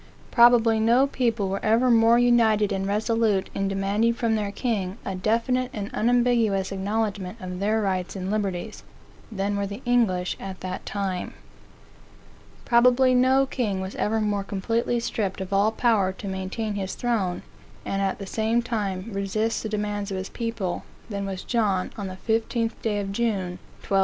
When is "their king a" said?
4.33-5.13